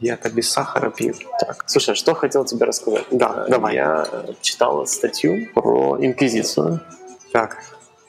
[0.00, 1.14] Я-то без сахара пью.
[1.38, 3.04] Так, слушай, что хотел тебе рассказать?
[3.10, 3.74] Да, Э, давай.
[3.74, 4.06] Я
[4.40, 6.80] читал статью про инквизицию.
[7.32, 7.58] Так,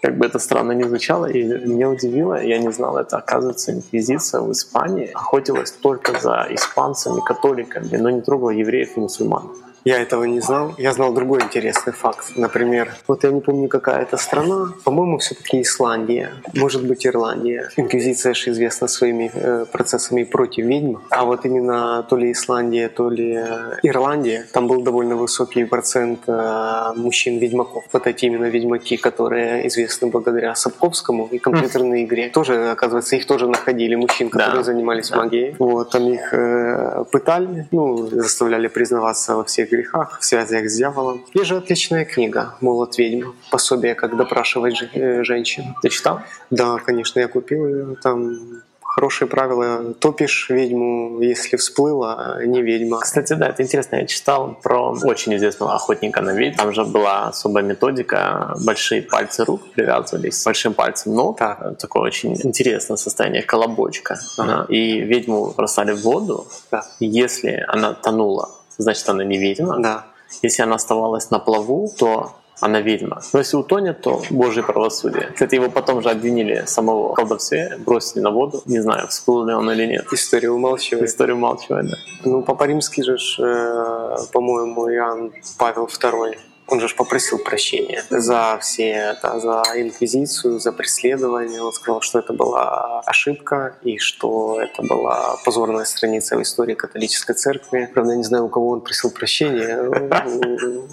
[0.02, 4.42] Как бы это странно ни звучало, и меня удивило, я не знал это, оказывается, инквизиция
[4.42, 9.52] в Испании охотилась только за испанцами, католиками, но не трогала евреев и мусульман.
[9.84, 10.74] Я этого не знал.
[10.78, 12.32] Я знал другой интересный факт.
[12.36, 14.74] Например, вот я не помню, какая это страна.
[14.84, 16.32] По-моему, все-таки Исландия.
[16.54, 17.70] Может быть, Ирландия.
[17.78, 20.98] Инквизиция же известна своими э, процессами против ведьм.
[21.10, 26.20] А вот именно то ли Исландия, то ли э, Ирландия, там был довольно высокий процент
[26.28, 27.86] э, мужчин-ведьмаков.
[27.92, 32.30] Вот эти именно ведьмаки, которые известны благодаря Сапковскому и компьютерной игре.
[32.30, 34.64] Тоже, оказывается, их тоже находили, мужчин, которые Да.
[34.64, 35.18] занимались Да.
[35.18, 35.56] магией.
[35.60, 41.26] Вот, там их э, пытали, ну, заставляли признаваться во всех грехах, в связях с дьяволом.
[41.34, 45.76] Есть же отличная книга «Молот ведьм», пособие, как допрашивать э, женщин.
[45.82, 46.22] Ты читал?
[46.50, 48.62] Да, конечно, я купил ее, там
[48.92, 49.94] хорошие правила.
[49.94, 53.00] Топишь ведьму, если всплыла, а не ведьма.
[53.00, 53.96] Кстати, да, это интересно.
[53.96, 56.58] Я читал про очень известного охотника на ведьм.
[56.58, 58.54] Там же была особая методика.
[58.66, 61.38] Большие пальцы рук привязывались большим пальцем ног.
[61.38, 61.78] Так.
[61.78, 64.20] Такое очень интересное состояние, колобочка.
[64.38, 64.66] Ага.
[64.68, 66.48] И ведьму бросали в воду.
[66.70, 66.84] Да.
[67.00, 69.80] Если она тонула, значит, она не ведьма.
[69.80, 70.06] Да.
[70.42, 73.22] Если она оставалась на плаву, то она ведьма.
[73.34, 75.32] Но если утонет, то Божье правосудие.
[75.34, 78.62] Кстати, его потом же обвинили самого в колдовстве, бросили на воду.
[78.66, 80.06] Не знаю, всплыл ли он или нет.
[80.12, 81.10] История умалчивает.
[81.10, 81.98] История умалчивает, да.
[82.24, 86.38] Ну, Папа Римский же, э, по-моему, Иоанн Павел II,
[86.72, 91.62] он же попросил прощения за все это, за инквизицию, за преследование.
[91.62, 97.34] Он сказал, что это была ошибка и что это была позорная страница в истории католической
[97.34, 97.90] церкви.
[97.94, 99.84] Правда, я не знаю, у кого он просил прощения.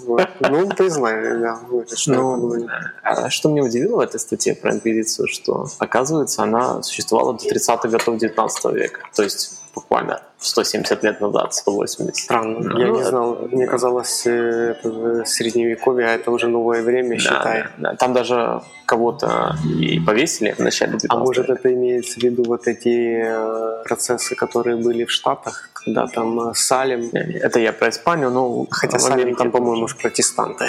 [0.05, 0.29] Вот.
[0.41, 2.67] Ну, признаю, да, говорит, что Ну,
[3.03, 7.87] А Что меня удивило в этой статье про инквизицию, что, оказывается, она существовала до 30-х
[7.87, 9.01] годов 19 века.
[9.15, 12.15] То есть буквально 170 лет назад, 180.
[12.23, 12.59] Странно.
[12.59, 13.37] Ну, Я не это- знал.
[13.51, 17.63] Мне казалось, э, это средневековье, а это уже новое время, Да, считай.
[17.77, 17.95] да, да.
[17.95, 22.67] Там даже кого-то и повесили в начале 19 А может это имеется в виду вот
[22.67, 28.29] эти э, процессы, которые были в Штатах, когда там э, Салем, Это я про Испанию,
[28.31, 30.65] но хотя Америке там, по-моему, уж протестанты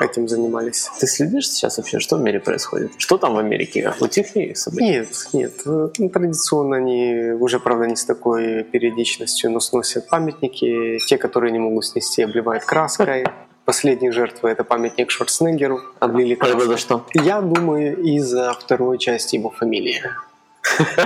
[0.00, 0.90] этим занимались.
[0.98, 2.92] Ты следишь сейчас вообще, что в мире происходит?
[2.98, 3.92] Что там в Америке?
[4.00, 4.84] Утихли события?
[4.84, 5.52] Нет, нет.
[5.64, 10.98] ну, Традиционно они уже, правда, не с такой периодичностью, но сносят памятники.
[11.06, 13.24] Те, которые не могут снести, обливают краской.
[13.64, 15.80] Последней жертвой это памятник Шварценеггеру.
[15.98, 16.66] Облили краской.
[16.66, 17.06] за что?
[17.14, 20.02] Я думаю, из-за второй части его фамилии.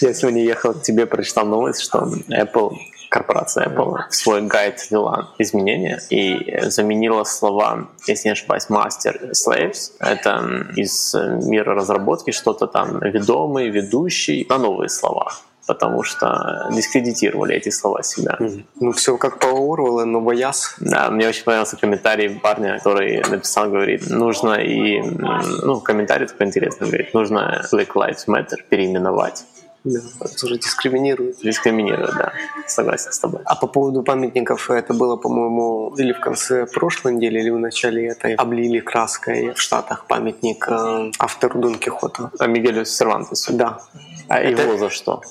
[0.00, 2.76] Я сегодня ехал к тебе, прочитал новость, что Apple,
[3.12, 9.92] корпорация Apple, в свой гайд ввела изменения и заменила слова, если не ошибаюсь, master slaves.
[10.00, 15.32] Это из э, мира разработки что-то там ведомый, ведущий, на новые слова
[15.64, 18.36] потому что дискредитировали эти слова себя.
[18.80, 20.74] Ну, все как по Оруэллу, но бояз.
[20.80, 26.88] Да, мне очень понравился комментарий парня, который написал, говорит, нужно и, ну, комментарий такой интересный,
[26.88, 29.44] говорит, нужно Black Lives Matter переименовать.
[29.84, 30.00] Да,
[30.44, 31.38] уже дискриминирует.
[31.42, 32.32] Дискриминирует, да.
[32.66, 33.40] Согласен с тобой.
[33.44, 38.06] А по поводу памятников, это было, по-моему, или в конце прошлой недели, или в начале
[38.06, 42.30] этой, облили краской в Штатах памятник э, автору Дон Кихота.
[42.38, 43.52] А Мигелю Сервантесу.
[43.54, 43.80] Да.
[44.28, 45.22] А Это- его за что?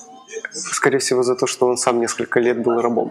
[0.52, 3.10] Скорее всего, за то, что он сам несколько лет был рабом.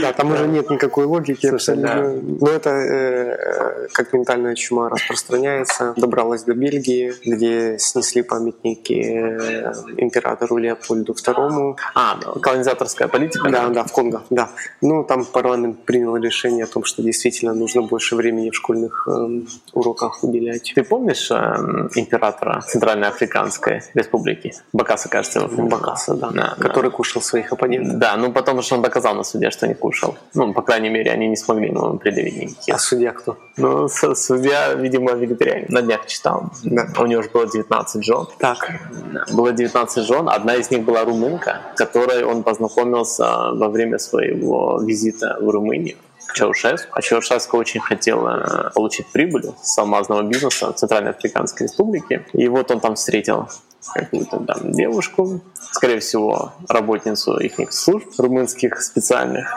[0.00, 2.12] Да, там уже нет никакой логики абсолютно.
[2.22, 5.94] Но это э, как ментальная чума распространяется.
[5.96, 11.76] Добралась до Бельгии, где снесли памятники э, императору Леопольду II.
[11.94, 13.48] А, ну, колонизаторская политика.
[13.50, 14.50] Да, да, в Конго, да.
[14.80, 19.46] Ну, там парламент принял решение о том, что действительно нужно больше времени в школьных эм,
[19.72, 20.72] уроках уделять.
[20.74, 24.54] Ты помнишь эм, императора Центральноафриканской республики?
[24.72, 25.68] Бакаса, кажется, его.
[25.68, 26.54] Бакаса, да.
[26.58, 27.98] который кушал своих оппонентов.
[27.98, 30.16] Да, ну потом что он доказал на суде, что не кушал.
[30.34, 32.74] Ну, по крайней мере, они не смогли ему предъявить никаких.
[32.74, 33.36] А судья кто?
[33.56, 35.66] Ну, судья, видимо, вегетарианин.
[35.68, 36.50] На днях читал.
[36.64, 36.86] Да.
[36.98, 38.26] У него же было 19 жен.
[38.38, 38.70] Так,
[39.32, 44.80] Было 19 жен, одна из них была румынка, с которой он познакомился во время своего
[44.82, 45.96] визита в Румынию
[46.26, 46.88] к Чаушеску.
[46.92, 52.24] А Чаушеску очень хотел э, получить прибыль с алмазного бизнеса в Центральноафриканской республике.
[52.32, 53.48] И вот он там встретил
[53.94, 55.40] какую-то там девушку,
[55.72, 59.48] скорее всего, работницу их служб румынских специальных.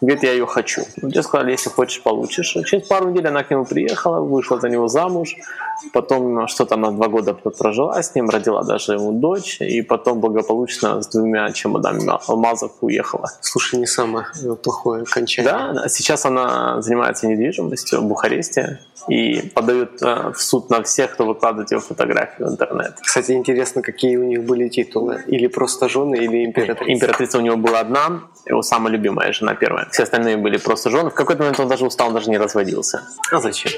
[0.00, 0.82] Говорит, я ее хочу.
[0.96, 2.56] Тебе сказали, если хочешь, получишь.
[2.66, 5.36] Через пару недель она к нему приехала, вышла за него замуж,
[5.92, 11.02] потом что-то она два года прожила с ним, родила даже ему дочь, и потом благополучно
[11.02, 13.30] с двумя чемоданами алмазов уехала.
[13.40, 14.26] слушай, не самое
[14.62, 15.52] плохое окончание.
[15.52, 21.26] Да, сейчас она занимается недвижимостью в Бухаресте и подает э, в суд на всех, кто
[21.26, 22.94] выкладывает ее фотографии в интернет.
[23.00, 25.24] Кстати, интересно, какие у них были титулы.
[25.26, 26.92] Или просто жены, или императрица?
[26.92, 29.88] Императрица у него была одна, его самая любимая жена первая.
[29.90, 31.10] Все остальные были просто жены.
[31.10, 33.02] В какой-то момент он даже устал, он даже не разводился.
[33.32, 33.72] А зачем?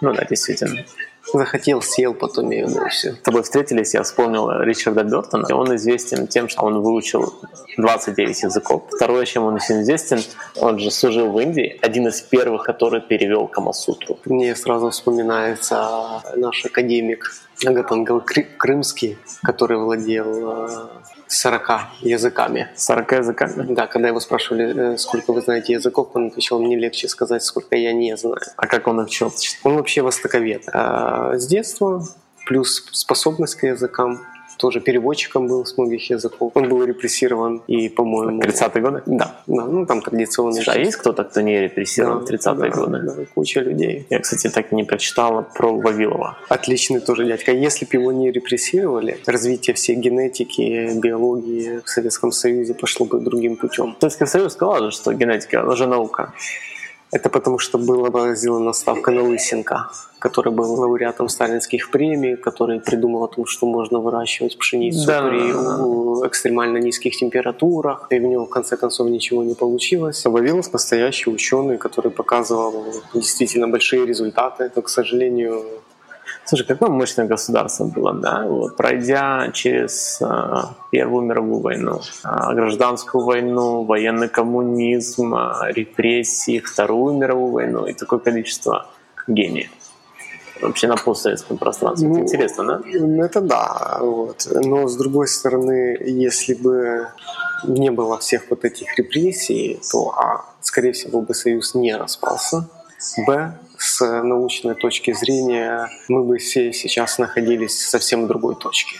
[0.00, 0.84] Ну да, действительно.
[1.32, 3.12] Захотел, съел, потом и ну, все.
[3.12, 5.46] С тобой встретились, я вспомнил Ричарда Бертона.
[5.54, 7.34] Он известен тем, что он выучил
[7.76, 8.84] 29 языков.
[8.90, 10.20] Второе, чем он очень известен,
[10.56, 11.78] он же служил в Индии.
[11.82, 14.18] Один из первых, который перевел Камасутру.
[14.24, 17.32] Мне сразу вспоминается наш академик
[17.64, 18.22] Агатангел
[18.58, 20.78] Крымский, который владел
[21.26, 22.68] 40 э, языками.
[22.76, 23.74] 40 языками?
[23.74, 27.76] Да, когда его спрашивали, э, сколько вы знаете языков, он отвечал, мне легче сказать, сколько
[27.76, 28.40] я не знаю.
[28.56, 29.32] А как он учил?
[29.64, 30.64] Он вообще востоковед.
[31.34, 32.06] С детства,
[32.46, 34.20] плюс способность к языкам,
[34.56, 36.52] тоже переводчиком был с многих языков.
[36.54, 38.42] Он был репрессирован и, по-моему...
[38.42, 39.02] 30-е годы?
[39.06, 40.60] Да, да, ну там традиционно.
[40.66, 42.98] А есть кто-то, кто не репрессирован да, в 30-е да, годы?
[43.02, 44.06] Да, куча людей.
[44.10, 46.38] Я, кстати, так и не прочитала про Вавилова.
[46.48, 47.52] Отличный тоже дядька.
[47.52, 53.56] Если бы его не репрессировали, развитие всей генетики, биологии в Советском Союзе пошло бы другим
[53.56, 53.96] путем.
[54.00, 56.32] Советский Союз сказал, что генетика– лженаука.
[57.16, 63.24] Это потому, что была сделана ставка на Лысенко, который был лауреатом сталинских премий, который придумал
[63.24, 65.26] о том, что можно выращивать пшеницу Да.
[65.28, 70.26] при э, экстремально низких температурах, и у него в конце концов ничего не получилось.
[70.26, 72.84] Вавилов настоящий ученый, который показывал
[73.14, 75.64] действительно большие результаты, но, к сожалению,
[76.44, 78.44] Слушай, какое мощное государство было, да?
[78.46, 80.26] Вот, пройдя через э,
[80.90, 88.18] Первую мировую войну, э, гражданскую войну, военный коммунизм, э, репрессии, Вторую мировую войну и такое
[88.18, 88.86] количество
[89.26, 89.70] гениев
[90.60, 92.08] вообще на постсоветском пространстве.
[92.08, 93.24] Ну, Это интересно, да?
[93.24, 94.48] Это да, вот.
[94.50, 97.08] но с другой стороны, если бы
[97.64, 102.68] не было всех вот этих репрессий, то, а, скорее всего, бы Союз не распался,
[103.26, 108.96] б, с научной точки зрения мы бы все сейчас находились в совсем в другой точке.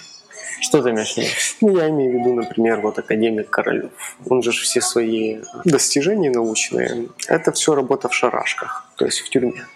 [0.60, 1.28] Что ты имеешь в виду?
[1.60, 3.90] Ну, я имею в виду, например, вот академик Королев.
[4.28, 9.66] Он же все свои достижения научные, это все работа в шарашках, то есть в тюрьме.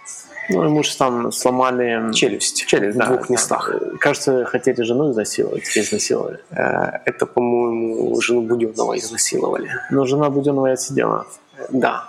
[0.49, 2.67] Ну, ему же там сломали Челюсть.
[2.67, 3.73] челюсть, в да, двух там, местах.
[4.01, 6.41] Кажется, хотели жену изнасиловать, изнасиловали.
[6.51, 9.71] Э, Это, по-моему, жену Буденного изнасиловали.
[9.91, 11.27] Но жена Буденова отсидела.
[11.71, 12.05] Да.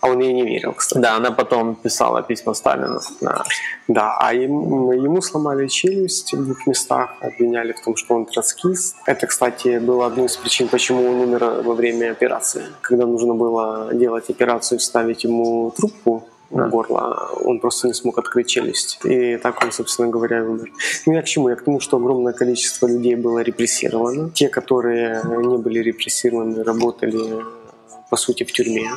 [0.00, 1.02] А он ей не верил, кстати.
[1.02, 3.00] Да, она потом писала письма Сталину.
[3.20, 3.42] Да.
[3.88, 8.96] Да, а ему, ему сломали челюсть в двух местах, обвиняли в том, что он троцкист.
[9.06, 12.64] Это, кстати, было одной из причин, почему он умер во время операции.
[12.80, 16.64] Когда нужно было делать операцию, вставить ему трубку Да.
[16.66, 18.98] в горло, он просто не смог открыть челюсть.
[19.04, 20.70] И так он, собственно говоря, и умер.
[21.06, 21.48] Ну, я к чему?
[21.50, 24.30] Я к тому, что огромное количество людей было репрессировано.
[24.30, 27.44] Те, которые не были репрессированы, работали,
[28.10, 28.88] по сути, в тюрьме.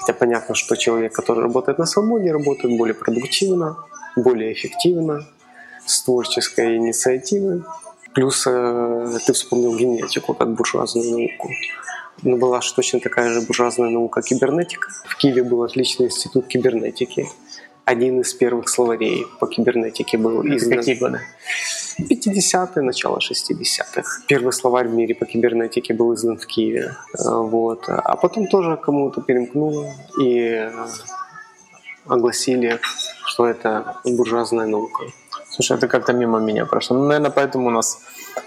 [0.00, 3.76] Хотя понятно, что человек, который работает на свободе, работает более продуктивно,
[4.16, 5.26] более эффективно,
[5.86, 7.62] с творческой инициативой.
[8.14, 11.50] Плюс э, ты вспомнил генетику как буржуазную науку.
[12.22, 14.88] Но была же точно такая же буржуазная наука кибернетика.
[15.06, 17.28] В Киеве был отличный институт кибернетики.
[17.90, 20.78] Один из первых словарей по кибернетике был издан.
[20.78, 21.20] какие годы?
[21.98, 24.22] 50-е, начало 60-х.
[24.28, 26.94] Первый словарь в мире по кибернетике был издан в Киеве.
[27.18, 27.88] Э, Вот.
[27.88, 30.70] А потом тоже кому-то перемкнуло и э,
[32.06, 32.78] огласили,
[33.26, 35.02] что это буржуазная наука.
[35.60, 36.96] Слушай, это как-то мимо меня прошло.
[36.96, 37.98] Ну, наверное, поэтому у нас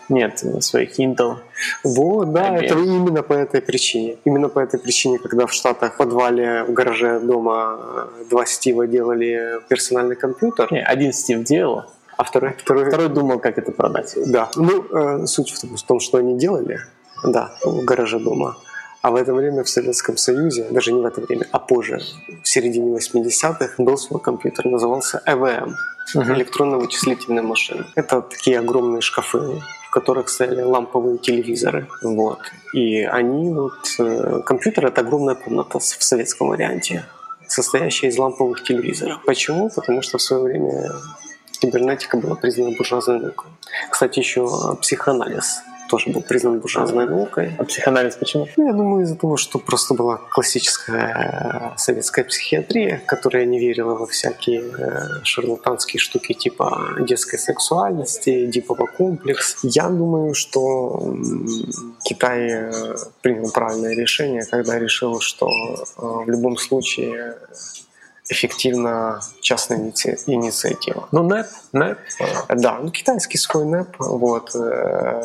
[0.09, 1.35] нет своих Intel.
[1.83, 2.61] Вот, да, IBM.
[2.63, 4.15] это именно по этой причине.
[4.25, 8.87] Именно по этой причине, когда в Штатах в подвале, в гараже дома э, два Стива
[8.87, 11.83] делали персональный компьютер, Не, один Стив делал,
[12.17, 14.17] а второй, второй, второй думал, как это продать.
[14.25, 14.49] Да.
[14.55, 16.79] Ну, э, суть в том, в том, что они делали,
[17.23, 18.57] да, в гараже дома.
[19.03, 22.01] А в это время в Советском Союзе, даже не в это время, а позже,
[22.41, 25.75] в середине 80-х, был свой компьютер, назывался ЭВМ,
[26.13, 27.85] электронно-вычислительная машина.
[27.95, 31.87] Это такие огромные шкафы, в которых стояли ламповые телевизоры.
[32.01, 32.39] Вот.
[32.73, 37.05] И они, вот, э, компьютер— это огромная комната в советском варианте,
[37.47, 39.23] состоящая из ламповых телевизоров.
[39.25, 39.69] Почему?
[39.69, 40.91] Потому что в свое время
[41.59, 43.51] кибернетика была признана буржуазной наукой.
[43.89, 44.47] Кстати, еще
[44.81, 45.61] психоанализ
[45.93, 47.51] тоже был признан буржуазной наукой.
[47.59, 48.47] А психоанализ почему?
[48.57, 53.93] Ну, я думаю, из-за того, что просто была классическая э, советская психиатрия, которая не верила
[53.93, 59.57] во всякие э, шарлатанские штуки типа детской сексуальности, дипового комплекс.
[59.61, 61.15] Я думаю, что
[62.03, 65.47] Китай э, принял правильное решение, когда решил, что
[65.97, 67.35] в любом случае
[68.29, 71.07] эффективна частная иници- инициатива.
[71.11, 71.97] Ну, НЭП, НЭП.
[72.49, 75.21] Да, ну, китайский свой НЭП, вот, э,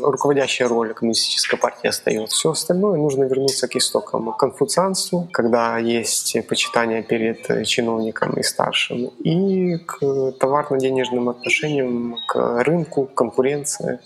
[0.00, 2.36] руководящая роль коммунистической партии остается.
[2.36, 9.06] Все остальное нужно вернуться к истокам, к конфуцианству, когда есть почитание перед чиновником и старшим,
[9.06, 13.98] и к товарно-денежным отношениям, к рынку, конкуренции,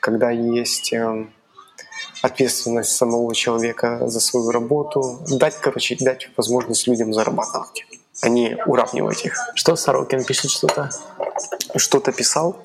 [0.00, 1.26] когда есть э,
[2.22, 7.84] ответственность самого человека за свою работу, дать, короче, дать возможность людям зарабатывать,
[8.22, 9.34] а не уравнивать их.
[9.54, 10.90] Что Сорокин пишет что-то?
[11.76, 12.56] Что-то писал.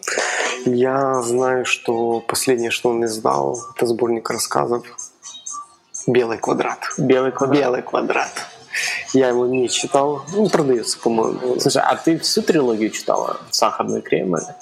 [0.65, 4.85] Я знаю, что последнее, что он издал, это сборник рассказов
[6.05, 6.79] «Белый квадрат».
[6.97, 7.59] Белый квадрат.
[7.59, 8.31] «Белый квадрат».
[9.13, 10.23] Я его не читал.
[10.33, 11.59] Ну, продается, по-моему.
[11.59, 13.37] Слушай, а ты всю трилогию читала?
[13.49, 14.55] «Сахарный Кремль», а,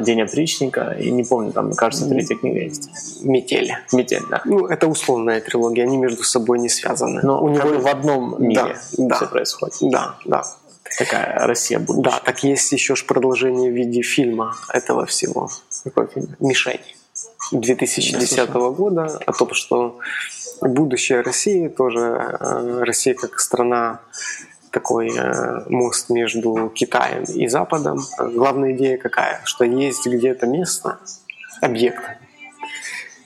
[0.00, 2.88] «День опричника» и не помню, там, кажется, третья книга есть.
[3.22, 3.74] «Метель».
[3.92, 4.42] «Метель», да.
[4.44, 7.20] Ну, это условная трилогия, они между собой не связаны.
[7.22, 9.30] Но у него в одном мире да, все да.
[9.30, 9.76] происходит.
[9.80, 10.44] Да, да.
[10.98, 12.12] Такая Россия будущего.
[12.12, 15.50] Да, так есть еще ж продолжение в виде фильма этого всего.
[15.82, 16.36] Какой фильм?
[16.38, 16.80] «Мишень»
[17.52, 19.98] 2010 года о том, что
[20.60, 24.00] будущее России тоже э, Россия как страна
[24.74, 27.98] такой э, мост между Китаем и Западом.
[28.18, 29.40] Главная идея какая?
[29.44, 30.98] Что есть где-то место,
[31.62, 32.02] объект,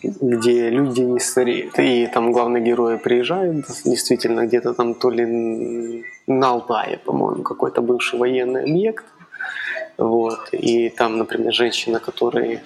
[0.03, 1.79] где люди не стареют.
[1.79, 8.19] И там главные герои приезжают, действительно, где-то там то ли на Алтае, по-моему, какой-то бывший
[8.19, 9.07] военный объект.
[9.97, 10.49] Вот.
[10.53, 12.61] И там, например, женщина, которой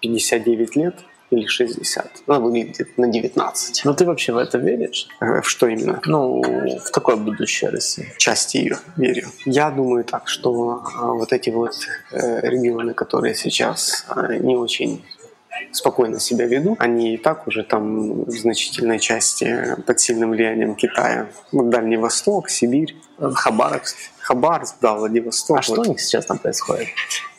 [0.00, 0.94] 59 лет
[1.30, 2.22] или 60.
[2.26, 3.82] Она выглядит на 19.
[3.84, 5.08] Ну ты вообще в это веришь?
[5.20, 6.00] В что именно?
[6.04, 8.12] Ну, в такое будущее России.
[8.18, 9.28] части ее верю.
[9.44, 11.74] Я думаю так, что а, вот эти вот
[12.12, 15.04] э, регионы, которые сейчас а, не очень
[15.72, 21.28] спокойно себя ведут, они и так уже там в значительной части под сильным влиянием Китая.
[21.52, 23.96] Вот Дальний Восток, Сибирь, Хабаровск.
[24.20, 25.58] Хабаровск, да, Владивосток.
[25.58, 25.86] А что Вот.
[25.86, 26.88] у них сейчас там происходит?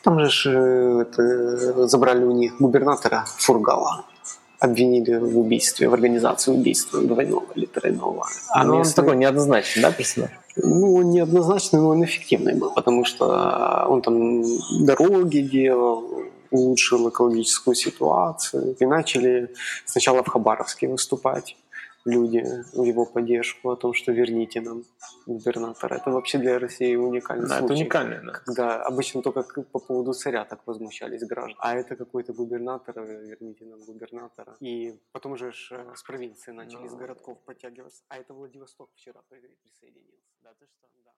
[0.04, 4.06] Там же э, это, забрали у них губернатора Фургала.
[4.60, 8.28] Обвинили в убийстве, в организации убийства двойного или тройного.
[8.50, 10.30] А ну, он такой неоднозначный, да, персонаж?
[10.56, 14.44] Ну, он неоднозначный, но он эффективный был, потому что он там
[14.86, 16.04] дороги делал,
[16.52, 18.76] улучшил экологическую ситуацию.
[18.80, 19.50] И начали
[19.86, 21.56] сначала в Хабаровске выступать
[22.06, 22.44] люди
[22.74, 24.84] в его поддержку о том, что верните нам
[25.26, 25.96] губернатора.
[25.96, 27.84] Это вообще для России уникальный Да, это случай.
[27.84, 28.32] уникально, да.
[28.46, 31.58] Когда обычно только по поводу царя так возмущались граждане.
[31.60, 34.56] А это какой-то губернатор, э, верните нам губернатора.
[34.60, 38.04] И потом уже ж, э, с провинции начали, с городков подтягиваться.
[38.10, 40.32] А это Владивосток вчера присоединился.
[40.44, 40.88] Да, ты что?
[41.06, 41.12] Да.